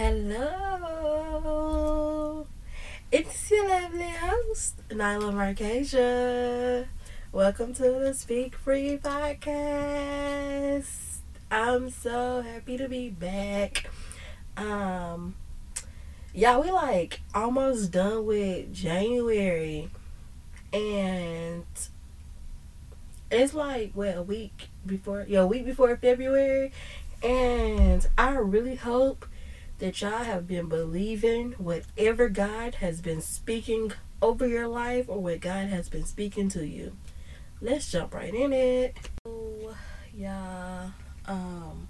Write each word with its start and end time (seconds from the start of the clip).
Hello, 0.00 1.66
it's 3.10 3.50
your 3.50 3.68
lovely 3.68 4.08
host, 4.08 4.76
Nyla 4.90 5.32
Marcasia. 5.34 6.86
Welcome 7.32 7.74
to 7.74 7.82
the 7.82 8.14
Speak 8.14 8.54
Free 8.54 8.96
podcast. 9.02 10.86
I'm 11.50 11.90
so 11.90 12.42
happy 12.42 12.76
to 12.76 12.88
be 12.88 13.08
back. 13.08 13.90
Um, 14.56 15.34
yeah, 16.32 16.58
we 16.58 16.70
like 16.70 17.18
almost 17.34 17.90
done 17.90 18.24
with 18.24 18.72
January, 18.72 19.90
and 20.72 21.66
it's 23.32 23.52
like 23.52 23.90
what 23.94 24.16
a 24.16 24.22
week 24.22 24.68
before, 24.86 25.26
yeah, 25.28 25.42
week 25.42 25.66
before 25.66 25.96
February, 25.96 26.70
and 27.20 28.06
I 28.16 28.36
really 28.36 28.76
hope 28.76 29.26
that 29.78 30.00
y'all 30.00 30.24
have 30.24 30.46
been 30.46 30.68
believing 30.68 31.52
whatever 31.52 32.28
God 32.28 32.76
has 32.76 33.00
been 33.00 33.20
speaking 33.20 33.92
over 34.20 34.46
your 34.46 34.66
life 34.66 35.08
or 35.08 35.22
what 35.22 35.40
God 35.40 35.68
has 35.68 35.88
been 35.88 36.04
speaking 36.04 36.48
to 36.50 36.66
you. 36.66 36.96
Let's 37.60 37.90
jump 37.90 38.14
right 38.14 38.34
in 38.34 38.52
it. 38.52 38.96
So, 39.24 39.74
yeah, 40.14 40.90
um, 41.26 41.88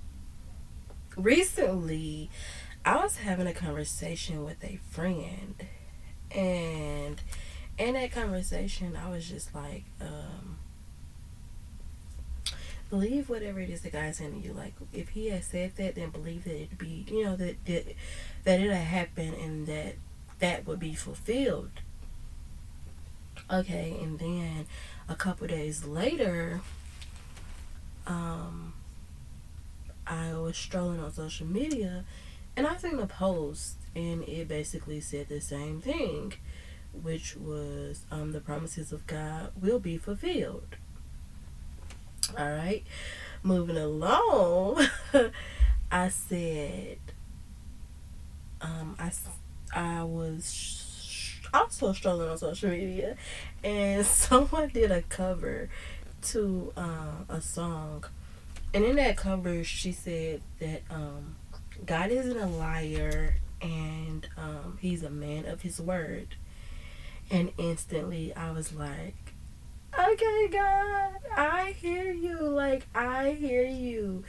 recently 1.17 2.31
I 2.85 2.97
was 3.03 3.19
having 3.19 3.47
a 3.47 3.53
conversation 3.55 4.45
with 4.45 4.63
a 4.65 4.79
friend, 4.91 5.55
and 6.31 7.21
in 7.79 7.95
that 7.95 8.13
conversation, 8.13 8.97
I 8.97 9.11
was 9.11 9.29
just 9.29 9.55
like, 9.55 9.85
um, 10.01 10.59
believe 12.91 13.29
whatever 13.29 13.61
it 13.61 13.71
is 13.71 13.81
God's 13.81 14.19
saying 14.19 14.41
to 14.41 14.49
you. 14.49 14.53
Like 14.53 14.75
if 14.93 15.11
he 15.11 15.29
has 15.29 15.47
said 15.47 15.77
that, 15.77 15.95
then 15.95 16.11
believe 16.11 16.45
that 16.45 16.61
it 16.61 16.79
be 16.79 17.07
you 17.09 17.25
know 17.25 17.37
that 17.37 17.65
that 17.67 17.87
that 18.45 18.61
it'll 18.61 18.75
happen 18.75 19.35
and 19.35 19.67
that 19.67 19.97
that 20.39 20.67
would 20.67 20.81
be 20.81 20.95
fulfilled. 20.95 21.71
Okay, 23.51 23.97
and 24.03 24.19
then 24.19 24.67
a 25.09 25.15
couple 25.15 25.47
days 25.47 25.85
later, 25.85 26.61
um, 28.07 28.75
I 30.07 30.35
was 30.35 30.57
strolling 30.57 31.01
on 31.01 31.13
social 31.13 31.47
media, 31.47 32.05
and 32.57 32.67
I 32.67 32.77
seen 32.77 32.99
a 32.99 33.07
post, 33.07 33.77
and 33.95 34.23
it 34.25 34.49
basically 34.49 35.01
said 35.01 35.29
the 35.29 35.41
same 35.41 35.81
thing, 35.81 36.35
which 36.93 37.37
was 37.37 38.05
um 38.11 38.33
the 38.33 38.41
promises 38.41 38.93
of 38.93 39.07
God 39.07 39.53
will 39.61 39.79
be 39.79 39.97
fulfilled. 39.97 40.77
All 42.37 42.51
right. 42.51 42.85
Moving 43.43 43.77
along, 43.77 44.85
I 45.93 46.09
said, 46.09 46.99
um, 48.61 48.97
I, 48.99 49.13
I 49.73 50.03
was 50.03 50.53
sh- 50.53 51.41
also 51.55 51.93
strolling 51.93 52.29
on 52.29 52.39
social 52.39 52.71
media, 52.71 53.17
and 53.63 54.05
someone 54.07 54.69
did 54.69 54.91
a 54.91 55.03
cover 55.03 55.69
to 56.23 56.73
uh, 56.77 57.25
a 57.29 57.41
song. 57.41 58.05
And 58.75 58.85
in 58.85 58.97
that 58.97 59.17
cover, 59.17 59.65
she 59.65 59.93
said 59.93 60.43
that 60.59 60.83
um, 60.91 61.37
God 61.87 62.11
isn't 62.11 62.37
a 62.37 62.47
liar 62.47 63.37
and 63.63 64.29
um, 64.37 64.79
he's 64.81 65.03
a 65.03 65.11
man 65.11 65.47
of 65.47 65.63
his 65.63 65.81
word. 65.81 66.37
And 67.31 67.53
instantly, 67.59 68.35
I 68.35 68.51
was 68.51 68.73
like, 68.75 69.35
okay, 69.99 70.49
God, 70.49 71.13
I 71.37 71.75
hear 71.79 72.13
you. 72.13 72.41
Like, 72.41 72.87
I 72.95 73.31
hear 73.31 73.65
you. 73.65 74.25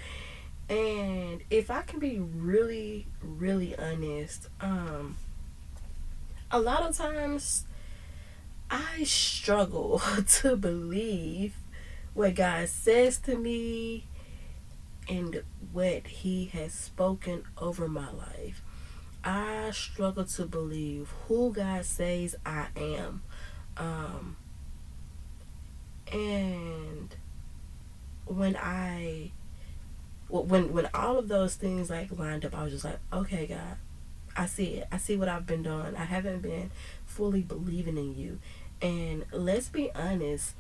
And 0.70 1.42
if 1.50 1.72
I 1.72 1.82
can 1.82 2.00
be 2.00 2.20
really, 2.20 3.08
really 3.22 3.78
honest, 3.78 4.48
um, 4.62 5.18
a 6.52 6.60
lot 6.60 6.82
of 6.82 6.98
times 6.98 7.66
I 8.70 9.04
struggle 9.04 10.02
to 10.28 10.56
believe 10.56 11.56
what 12.14 12.36
God 12.36 12.70
says 12.70 13.18
to 13.20 13.38
me 13.38 14.06
and 15.08 15.44
what 15.72 16.08
He 16.08 16.46
has 16.48 16.74
spoken 16.74 17.44
over 17.58 17.88
my 17.88 18.12
life. 18.12 18.62
I 19.24 19.72
struggle 19.72 20.26
to 20.26 20.46
believe 20.46 21.14
who 21.28 21.52
God 21.52 21.86
says 21.86 22.36
I 22.46 22.68
am. 22.76 23.24
Um, 23.76 24.38
and 26.12 27.16
when 28.26 28.56
I 28.56 29.32
when 30.30 30.72
when 30.72 30.90
all 30.94 31.18
of 31.18 31.28
those 31.28 31.56
things 31.56 31.90
like 31.90 32.12
lined 32.18 32.46
up, 32.46 32.56
I 32.56 32.64
was 32.64 32.74
just 32.74 32.86
like, 32.86 33.00
okay, 33.12 33.48
God, 33.48 33.78
I 34.36 34.46
see 34.46 34.76
it. 34.76 34.88
I 34.92 34.98
see 34.98 35.18
what 35.18 35.28
I've 35.28 35.46
been 35.46 35.64
doing. 35.64 35.96
I 35.96 36.06
haven't 36.06 36.42
been 36.42 36.72
fully 37.06 37.42
believing 37.42 37.98
in 37.98 38.16
you. 38.16 38.40
And 38.82 39.26
let's 39.32 39.68
be 39.68 39.92
honest, 39.94 40.56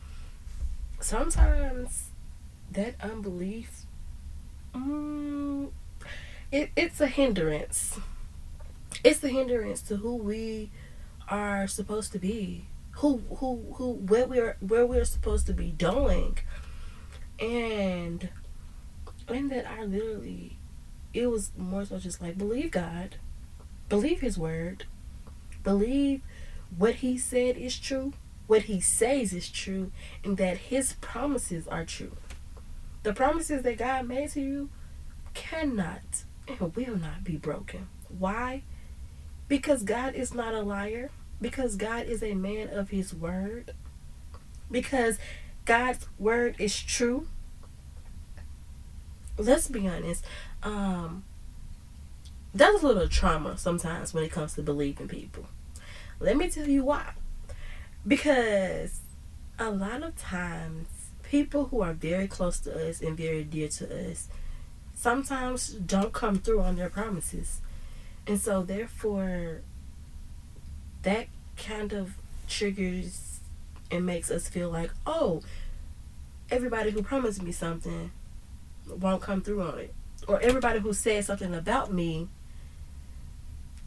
sometimes 1.00 2.10
that 2.72 2.96
unbelief, 3.02 3.84
mm, 4.74 5.70
it, 6.52 6.72
it's 6.76 7.00
a 7.00 7.08
hindrance. 7.08 8.00
It's 9.04 9.24
a 9.24 9.30
hindrance 9.30 9.81
to 9.84 9.98
who 9.98 10.16
we 10.16 10.72
are 11.30 11.68
supposed 11.68 12.12
to 12.14 12.20
be 12.20 12.66
who 13.00 13.22
who 13.38 13.74
who 13.76 13.94
where 13.94 14.28
we're 14.28 14.58
where 14.60 14.86
we're 14.86 15.06
supposed 15.06 15.48
to 15.48 15.54
be 15.54 15.72
doing. 15.72 16.38
And 17.40 18.30
and 19.28 19.52
that 19.52 19.66
I 19.66 19.84
literally 19.84 20.58
it 21.14 21.28
was 21.28 21.52
more 21.58 21.86
so 21.86 21.98
just 21.98 22.22
like 22.22 22.38
believe 22.38 22.72
God. 22.72 23.16
Believe 23.88 24.22
his 24.22 24.38
word. 24.38 24.86
Believe 25.64 26.22
what 26.78 26.96
he 26.96 27.18
said 27.18 27.58
is 27.58 27.78
true 27.80 28.14
what 28.50 28.64
he 28.64 28.82
says 28.82 29.31
is 29.31 29.48
true 29.48 29.92
and 30.24 30.38
that 30.38 30.58
his 30.58 30.94
promises 31.02 31.68
are 31.68 31.86
true. 31.86 32.18
The 33.04 33.14
promises 33.14 33.62
that 33.62 33.78
God 33.78 34.08
made 34.08 34.31
to 34.31 34.42
you 34.42 34.70
cannot 35.36 36.24
and 36.48 36.76
will 36.76 36.98
not 36.98 37.24
be 37.24 37.38
broken. 37.38 37.90
Why? 38.08 38.64
Because 39.48 39.84
God 39.84 40.16
is 40.16 40.34
not 40.34 40.56
a 40.56 40.62
liar 40.62 41.12
because 41.41 41.75
God 41.75 42.05
is 42.05 42.23
a 42.23 42.33
man 42.33 42.69
of 42.69 42.89
his 42.89 43.13
word, 43.13 43.73
because 44.69 45.17
God's 45.66 46.07
word 46.17 46.55
is 46.59 46.79
true. 46.81 47.27
Let's 49.38 49.67
be 49.67 49.88
honest. 49.88 50.25
Um, 50.63 51.23
a 52.53 52.72
little 52.72 53.07
trauma 53.07 53.57
sometimes 53.57 54.13
when 54.13 54.23
it 54.23 54.31
comes 54.31 54.55
to 54.55 54.63
believing 54.63 55.07
people. 55.07 55.45
Let 56.19 56.35
me 56.35 56.50
tell 56.50 56.67
you 56.67 56.83
why. 56.83 57.13
Because 58.06 59.01
a 59.57 59.69
lot 59.69 60.03
of 60.03 60.16
times, 60.16 60.88
people 61.23 61.66
who 61.66 61.81
are 61.81 61.94
very 61.94 62.27
close 62.27 62.59
to 62.59 62.89
us 62.89 63.01
and 63.01 63.16
very 63.16 63.44
dear 63.44 63.67
to 63.67 64.09
us 64.09 64.29
sometimes 64.95 65.69
don't 65.69 66.11
come 66.13 66.38
through 66.39 66.61
on 66.61 66.75
their 66.75 66.89
promises. 66.89 67.61
And 68.27 68.39
so, 68.39 68.63
therefore, 68.63 69.61
that 71.04 71.28
kind 71.58 71.94
of 71.94 72.16
triggers 72.48 73.40
and 73.92 74.06
makes 74.06 74.30
us 74.32 74.48
feel 74.48 74.70
like, 74.70 74.92
oh, 75.06 75.42
everybody 76.52 76.92
who 76.92 77.02
promised 77.02 77.42
me 77.42 77.52
something 77.52 78.12
won't 78.88 79.22
come 79.22 79.42
through 79.42 79.62
on 79.62 79.80
it. 79.80 79.94
Or 80.28 80.40
everybody 80.42 80.80
who 80.80 80.94
said 80.94 81.26
something 81.26 81.54
about 81.54 81.92
me 81.94 82.28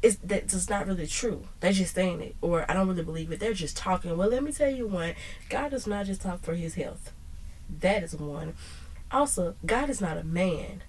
is 0.02 0.16
that's 0.16 0.68
not 0.68 0.86
really 0.86 1.06
true. 1.06 1.46
They're 1.60 1.72
just 1.72 1.94
saying 1.94 2.20
it. 2.20 2.36
Or 2.40 2.68
I 2.68 2.74
don't 2.74 2.88
really 2.88 3.04
believe 3.04 3.30
it. 3.30 3.38
They're 3.38 3.52
just 3.52 3.76
talking. 3.76 4.16
Well, 4.16 4.28
let 4.28 4.42
me 4.42 4.52
tell 4.52 4.70
you 4.70 4.86
one. 4.86 5.14
God 5.48 5.70
does 5.70 5.86
not 5.86 6.06
just 6.06 6.22
talk 6.22 6.42
for 6.42 6.54
his 6.54 6.74
health. 6.74 7.12
That 7.80 8.02
is 8.02 8.14
one. 8.14 8.54
Also, 9.10 9.54
God 9.64 9.88
is 9.88 10.00
not 10.00 10.18
a 10.18 10.24
man. 10.24 10.82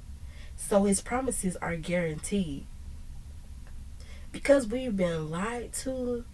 So 0.55 0.85
his 0.85 1.01
promises 1.01 1.55
are 1.57 1.75
guaranteed 1.75 2.65
because 4.33 4.67
we've 4.67 4.97
been 4.97 5.29
lied 5.29 5.71
to 5.71 6.25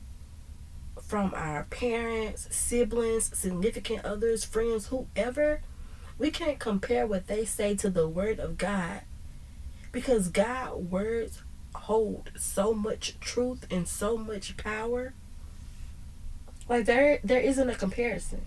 from 1.05 1.33
our 1.35 1.65
parents, 1.65 2.47
siblings, 2.49 3.37
significant 3.37 4.03
others, 4.05 4.43
friends, 4.43 4.87
whoever, 4.87 5.61
we 6.17 6.31
can't 6.31 6.59
compare 6.59 7.05
what 7.05 7.27
they 7.27 7.45
say 7.45 7.75
to 7.75 7.89
the 7.89 8.07
word 8.07 8.39
of 8.39 8.57
God 8.57 9.01
because 9.91 10.29
God 10.29 10.89
words 10.89 11.43
hold 11.75 12.31
so 12.37 12.73
much 12.73 13.19
truth 13.19 13.67
and 13.69 13.87
so 13.87 14.17
much 14.17 14.57
power. 14.57 15.13
Like 16.67 16.85
there 16.85 17.19
there 17.23 17.41
isn't 17.41 17.69
a 17.69 17.75
comparison. 17.75 18.45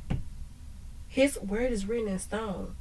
His 1.08 1.38
word 1.40 1.72
is 1.72 1.86
written 1.86 2.08
in 2.08 2.18
stone. 2.18 2.74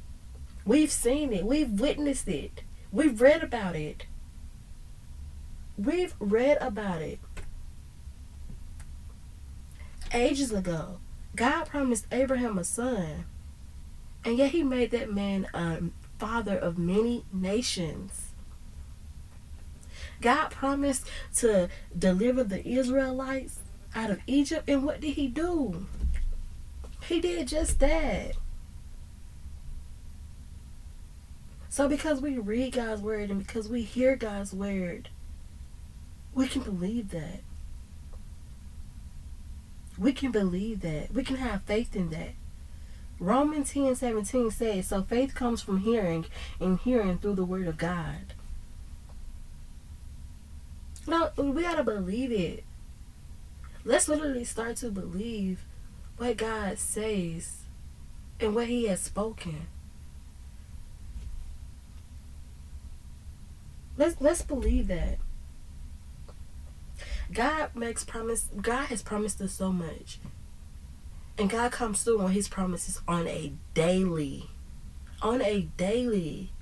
We've 0.64 0.92
seen 0.92 1.32
it. 1.32 1.44
We've 1.44 1.80
witnessed 1.80 2.28
it. 2.28 2.62
We've 2.90 3.20
read 3.20 3.42
about 3.42 3.76
it. 3.76 4.06
We've 5.76 6.14
read 6.18 6.58
about 6.60 7.02
it. 7.02 7.18
Ages 10.12 10.52
ago, 10.52 11.00
God 11.34 11.64
promised 11.64 12.06
Abraham 12.12 12.58
a 12.58 12.64
son, 12.64 13.24
and 14.24 14.36
yet 14.36 14.50
he 14.50 14.62
made 14.62 14.90
that 14.90 15.12
man 15.12 15.46
a 15.54 15.82
father 16.18 16.56
of 16.56 16.78
many 16.78 17.24
nations. 17.32 18.32
God 20.20 20.50
promised 20.50 21.08
to 21.36 21.68
deliver 21.98 22.44
the 22.44 22.66
Israelites 22.66 23.58
out 23.94 24.10
of 24.10 24.20
Egypt, 24.26 24.68
and 24.68 24.84
what 24.84 25.00
did 25.00 25.14
He 25.14 25.28
do? 25.28 25.86
He 27.06 27.20
did 27.20 27.48
just 27.48 27.80
that. 27.80 28.32
So, 31.68 31.88
because 31.88 32.20
we 32.20 32.38
read 32.38 32.74
God's 32.74 33.02
word 33.02 33.30
and 33.30 33.44
because 33.44 33.68
we 33.68 33.82
hear 33.82 34.14
God's 34.14 34.52
word, 34.52 35.08
we 36.34 36.48
can 36.48 36.62
believe 36.62 37.10
that. 37.10 37.40
We 39.98 40.12
can 40.12 40.30
believe 40.30 40.80
that. 40.80 41.12
We 41.12 41.22
can 41.22 41.36
have 41.36 41.62
faith 41.62 41.94
in 41.94 42.10
that. 42.10 42.32
Romans 43.18 43.72
10 43.72 43.94
17 43.94 44.50
says, 44.50 44.88
So 44.88 45.02
faith 45.02 45.34
comes 45.34 45.62
from 45.62 45.78
hearing, 45.78 46.26
and 46.58 46.78
hearing 46.78 47.18
through 47.18 47.36
the 47.36 47.44
word 47.44 47.68
of 47.68 47.76
God. 47.76 48.34
No, 51.06 51.30
we 51.36 51.62
gotta 51.62 51.84
believe 51.84 52.32
it. 52.32 52.64
Let's 53.84 54.08
literally 54.08 54.44
start 54.44 54.76
to 54.78 54.90
believe 54.90 55.64
what 56.16 56.36
God 56.36 56.78
says 56.78 57.62
and 58.40 58.54
what 58.54 58.68
He 58.68 58.86
has 58.86 59.00
spoken. 59.00 59.66
Let's 63.96 64.20
let's 64.20 64.42
believe 64.42 64.88
that. 64.88 65.18
God 67.32 67.74
makes 67.74 68.04
promise. 68.04 68.48
God 68.60 68.86
has 68.86 69.02
promised 69.02 69.40
us 69.40 69.52
so 69.52 69.72
much. 69.72 70.18
And 71.38 71.48
God 71.48 71.72
comes 71.72 72.02
through 72.02 72.20
on 72.20 72.32
his 72.32 72.48
promises 72.48 73.00
on 73.08 73.26
a 73.26 73.52
daily. 73.74 74.50
On 75.22 75.40
a 75.40 75.62
daily. 75.76 76.52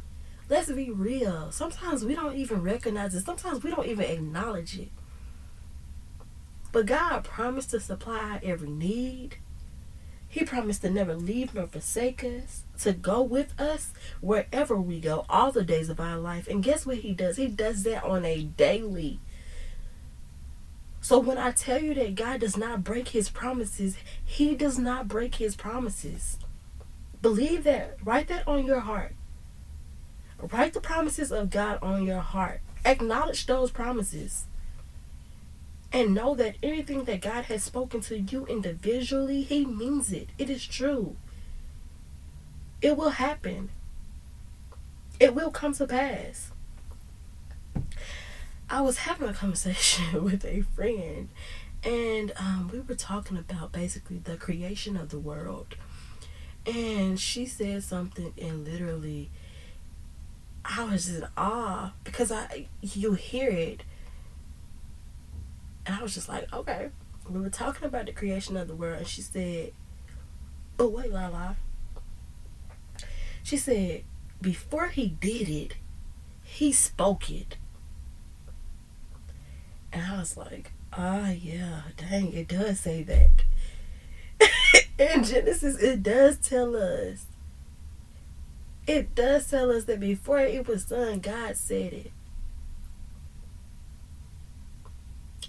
Let's 0.49 0.71
be 0.71 0.91
real. 0.91 1.51
Sometimes 1.53 2.05
we 2.05 2.15
don't 2.15 2.37
even 2.37 2.63
recognize 2.63 3.15
it. 3.15 3.25
Sometimes 3.25 3.63
we 3.63 3.71
don't 3.71 3.87
even 3.87 4.05
acknowledge 4.05 4.79
it. 4.79 4.91
But 6.73 6.87
God 6.87 7.25
promised 7.25 7.71
to 7.71 7.81
supply 7.81 8.41
every 8.43 8.71
need. 8.71 9.37
He 10.29 10.45
promised 10.45 10.83
to 10.83 10.91
never 10.91 11.15
leave 11.17 11.55
nor 11.55 11.67
forsake 11.67 12.23
us, 12.23 12.63
to 12.83 12.93
go 12.93 13.21
with 13.21 13.59
us 13.61 13.93
wherever 14.21 14.77
we 14.77 15.01
go, 15.01 15.27
all 15.29 15.51
the 15.51 15.65
days 15.65 15.89
of 15.89 15.99
our 15.99 16.17
life. 16.17 16.47
And 16.47 16.63
guess 16.63 16.87
what 16.87 16.99
He 16.99 17.13
does? 17.13 17.37
He 17.37 17.49
does 17.49 17.83
that 17.83 18.05
on 18.05 18.25
a 18.25 18.45
daily. 18.45 19.19
So 21.01 21.19
when 21.19 21.39
I 21.39 21.51
tell 21.51 21.81
you 21.81 21.95
that 21.95 22.15
God 22.15 22.41
does 22.41 22.57
not 22.57 22.85
break 22.85 23.09
his 23.09 23.31
promises, 23.31 23.97
he 24.25 24.55
does 24.55 24.79
not 24.79 25.09
break 25.09 25.37
his 25.37 25.57
promises. 25.57 26.39
Believe 27.23 27.65
that. 27.65 27.97
Write 28.05 28.29
that 28.29 28.47
on 28.47 28.67
your 28.67 28.81
heart. 28.81 29.15
Write 30.41 30.73
the 30.73 30.81
promises 30.81 31.33
of 31.33 31.51
God 31.51 31.79
on 31.83 32.05
your 32.05 32.21
heart. 32.21 32.61
Acknowledge 32.85 33.47
those 33.47 33.71
promises. 33.71 34.45
And 35.93 36.15
know 36.15 36.35
that 36.37 36.57
anything 36.63 37.05
that 37.05 37.21
God 37.21 37.47
has 37.47 37.65
spoken 37.65 38.01
to 38.03 38.19
you 38.19 38.47
individually, 38.47 39.43
he 39.43 39.67
means 39.67 40.13
it. 40.13 40.29
It 40.39 40.49
is 40.49 40.65
true. 40.65 41.17
It 42.81 42.97
will 42.97 43.11
happen. 43.11 43.71
It 45.19 45.35
will 45.35 45.51
come 45.51 45.75
to 45.75 45.87
pass. 45.87 46.53
I 48.73 48.83
was 48.83 48.99
having 48.99 49.29
a 49.29 49.33
conversation 49.33 50.23
with 50.23 50.45
a 50.45 50.63
friend, 50.63 51.29
and 51.83 52.33
um, 52.37 52.71
we 52.73 52.79
were 52.79 52.95
talking 52.95 53.37
about 53.37 53.73
basically 53.73 54.19
the 54.19 54.37
creation 54.37 54.97
of 54.97 55.09
the 55.09 55.19
world. 55.19 55.75
And 56.65 57.19
she 57.19 57.47
said 57.47 57.83
something, 57.83 58.33
and 58.41 58.65
literally, 58.65 59.31
I 60.65 60.85
was 60.85 61.09
in 61.09 61.27
awe 61.37 61.95
because 62.05 62.31
I 62.31 62.69
you 62.81 63.15
hear 63.15 63.51
it, 63.51 63.83
and 65.85 65.97
I 65.97 66.03
was 66.03 66.15
just 66.15 66.29
like, 66.29 66.53
okay. 66.53 66.91
We 67.29 67.41
were 67.41 67.51
talking 67.51 67.85
about 67.85 68.07
the 68.07 68.13
creation 68.13 68.57
of 68.57 68.67
the 68.67 68.75
world, 68.75 68.99
and 68.99 69.07
she 69.07 69.23
said, 69.23 69.73
"But 70.77 70.91
wait, 70.91 71.13
Lala." 71.13 71.57
She 73.45 73.57
said, 73.57 74.03
"Before 74.41 74.89
he 74.89 75.09
did 75.09 75.49
it, 75.49 75.75
he 76.43 76.73
spoke 76.73 77.31
it." 77.31 77.57
And 79.93 80.03
I 80.05 80.19
was 80.19 80.37
like, 80.37 80.73
ah, 80.93 81.27
oh, 81.27 81.31
yeah, 81.31 81.83
dang, 81.97 82.33
it 82.33 82.49
does 82.49 82.81
say 82.81 83.03
that. 83.03 83.31
In 84.99 85.25
Genesis, 85.25 85.77
it 85.83 86.03
does 86.03 86.37
tell 86.39 86.77
us. 86.77 87.27
It 88.87 89.15
does 89.15 89.51
tell 89.51 89.71
us 89.71 89.85
that 89.85 90.01
before 90.01 90.41
it 90.41 90.67
was 90.67 90.87
done, 90.87 91.21
God 91.21 91.57
said 91.57 91.93
it. 91.93 92.13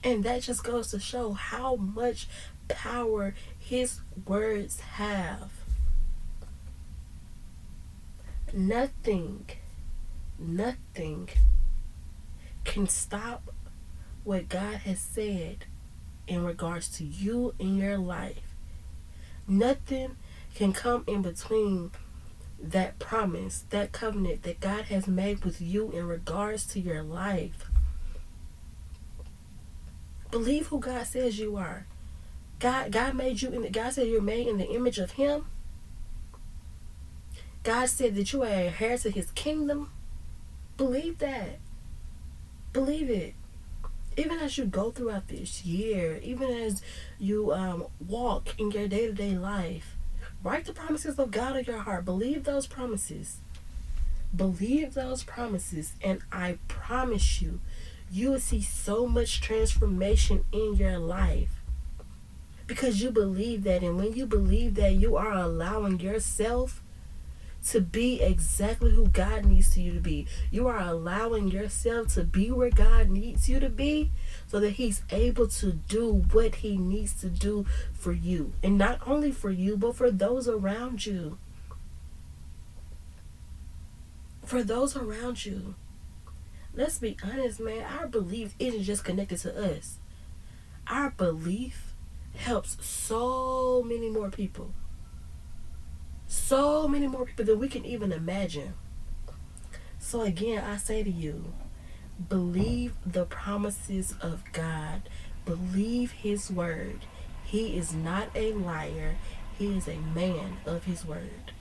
And 0.03 0.23
that 0.23 0.41
just 0.41 0.63
goes 0.63 0.91
to 0.91 0.99
show 0.99 1.33
how 1.33 1.75
much 1.75 2.27
power 2.67 3.35
his 3.59 4.01
words 4.25 4.79
have. 4.79 5.51
Nothing, 8.53 9.45
nothing 10.39 11.29
can 12.63 12.87
stop 12.87 13.53
what 14.23 14.49
God 14.49 14.75
has 14.77 14.99
said 14.99 15.65
in 16.27 16.43
regards 16.45 16.87
to 16.97 17.03
you 17.03 17.53
in 17.59 17.77
your 17.77 17.97
life. 17.97 18.55
Nothing 19.47 20.17
can 20.55 20.73
come 20.73 21.03
in 21.07 21.21
between 21.21 21.91
that 22.61 22.99
promise, 22.99 23.65
that 23.71 23.91
covenant 23.91 24.43
that 24.43 24.59
God 24.59 24.85
has 24.85 25.07
made 25.07 25.43
with 25.43 25.59
you 25.59 25.91
in 25.91 26.07
regards 26.07 26.65
to 26.67 26.79
your 26.79 27.01
life. 27.01 27.69
Believe 30.29 30.67
who 30.67 30.79
God 30.79 31.05
says 31.07 31.39
you 31.39 31.57
are. 31.57 31.87
God 32.59 32.91
God 32.91 33.15
made 33.15 33.41
you 33.41 33.49
in 33.49 33.63
the 33.63 33.69
God 33.69 33.93
said 33.93 34.07
you're 34.07 34.21
made 34.21 34.47
in 34.47 34.59
the 34.59 34.69
image 34.69 34.99
of 34.99 35.11
him. 35.11 35.47
God 37.63 37.89
said 37.89 38.15
that 38.15 38.31
you 38.31 38.43
are 38.43 38.47
a 38.47 38.73
heir 38.79 38.97
to 38.99 39.09
his 39.09 39.31
kingdom. 39.31 39.91
Believe 40.77 41.17
that. 41.17 41.59
Believe 42.71 43.09
it 43.09 43.33
even 44.17 44.39
as 44.39 44.57
you 44.57 44.65
go 44.65 44.91
throughout 44.91 45.27
this 45.27 45.65
year, 45.65 46.19
even 46.23 46.49
as 46.49 46.81
you 47.19 47.53
um, 47.53 47.85
walk 48.05 48.59
in 48.59 48.71
your 48.71 48.87
day 48.87 49.07
to 49.07 49.13
day 49.13 49.37
life, 49.37 49.95
write 50.43 50.65
the 50.65 50.73
promises 50.73 51.17
of 51.17 51.31
God 51.31 51.55
in 51.55 51.65
your 51.65 51.79
heart. 51.79 52.05
Believe 52.05 52.43
those 52.43 52.67
promises. 52.67 53.37
Believe 54.35 54.93
those 54.93 55.23
promises, 55.23 55.93
and 56.01 56.21
I 56.31 56.57
promise 56.69 57.41
you, 57.41 57.59
you 58.09 58.31
will 58.31 58.39
see 58.39 58.61
so 58.61 59.05
much 59.05 59.41
transformation 59.41 60.45
in 60.51 60.75
your 60.75 60.97
life 60.97 61.61
because 62.67 63.01
you 63.01 63.11
believe 63.11 63.63
that. 63.63 63.83
And 63.83 63.97
when 63.97 64.13
you 64.13 64.25
believe 64.25 64.75
that, 64.75 64.93
you 64.93 65.17
are 65.17 65.33
allowing 65.33 65.99
yourself 65.99 66.81
to 67.69 67.81
be 67.81 68.21
exactly 68.21 68.91
who 68.91 69.07
God 69.07 69.45
needs 69.45 69.77
you 69.77 69.93
to 69.93 69.99
be. 69.99 70.27
You 70.49 70.67
are 70.67 70.79
allowing 70.79 71.49
yourself 71.49 72.13
to 72.15 72.23
be 72.23 72.49
where 72.51 72.69
God 72.69 73.09
needs 73.09 73.47
you 73.47 73.59
to 73.59 73.69
be 73.69 74.11
so 74.47 74.59
that 74.59 74.71
He's 74.71 75.03
able 75.11 75.47
to 75.47 75.71
do 75.71 76.25
what 76.31 76.55
He 76.55 76.77
needs 76.77 77.13
to 77.21 77.29
do 77.29 77.65
for 77.93 78.11
you. 78.11 78.53
And 78.63 78.77
not 78.77 78.99
only 79.05 79.31
for 79.31 79.51
you, 79.51 79.77
but 79.77 79.95
for 79.95 80.09
those 80.09 80.47
around 80.47 81.05
you. 81.05 81.37
For 84.43 84.63
those 84.63 84.95
around 84.95 85.45
you. 85.45 85.75
Let's 86.73 86.97
be 86.97 87.17
honest, 87.23 87.59
man. 87.59 87.83
Our 87.83 88.07
belief 88.07 88.55
isn't 88.57 88.83
just 88.83 89.03
connected 89.03 89.39
to 89.39 89.77
us, 89.77 89.97
our 90.87 91.11
belief 91.11 91.93
helps 92.35 92.77
so 92.83 93.83
many 93.83 94.09
more 94.09 94.29
people 94.29 94.73
so 96.51 96.85
many 96.85 97.07
more 97.07 97.23
people 97.23 97.45
than 97.45 97.59
we 97.59 97.69
can 97.69 97.85
even 97.85 98.11
imagine. 98.11 98.73
So, 99.99 100.19
again, 100.19 100.61
I 100.61 100.75
say 100.75 101.01
to 101.01 101.09
you, 101.09 101.53
believe 102.27 102.93
the 103.05 103.23
promises 103.23 104.15
of 104.19 104.43
God, 104.51 105.03
believe 105.45 106.11
His 106.11 106.51
word. 106.51 107.05
He 107.45 107.77
is 107.77 107.93
not 107.93 108.31
a 108.35 108.51
liar, 108.51 109.15
He 109.57 109.77
is 109.77 109.87
a 109.87 109.95
man 109.95 110.57
of 110.65 110.83
His 110.83 111.05
word. 111.05 111.53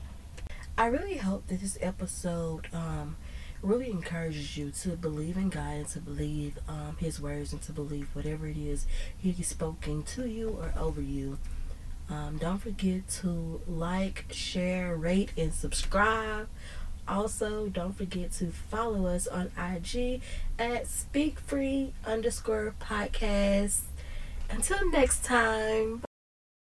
I 0.76 0.86
really 0.86 1.18
hope 1.18 1.46
that 1.46 1.60
this 1.60 1.78
episode 1.80 2.66
um, 2.72 3.16
really 3.62 3.92
encourages 3.92 4.56
you 4.56 4.72
to 4.72 4.96
believe 4.96 5.36
in 5.36 5.50
God 5.50 5.72
and 5.72 5.88
to 5.90 6.00
believe 6.00 6.58
um, 6.66 6.96
His 6.98 7.20
words 7.20 7.52
and 7.52 7.62
to 7.62 7.70
believe 7.70 8.08
whatever 8.12 8.48
it 8.48 8.56
is 8.56 8.88
He 9.16 9.30
He's 9.30 9.46
spoken 9.46 10.02
to 10.02 10.28
you 10.28 10.48
or 10.48 10.74
over 10.76 11.00
you. 11.00 11.38
Um, 12.10 12.38
don't 12.38 12.58
forget 12.58 13.08
to 13.20 13.60
like, 13.68 14.24
share, 14.30 14.96
rate, 14.96 15.30
and 15.36 15.54
subscribe. 15.54 16.48
Also, 17.06 17.68
don't 17.68 17.96
forget 17.96 18.32
to 18.32 18.46
follow 18.50 19.06
us 19.06 19.26
on 19.26 19.50
IG 19.56 20.20
at 20.58 20.86
Speak 20.86 21.38
Free 21.40 21.92
underscore 22.04 22.74
podcast. 22.80 23.82
Until 24.50 24.90
next 24.90 25.24
time. 25.24 26.02